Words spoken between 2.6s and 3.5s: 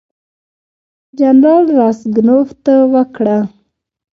ته وکړه.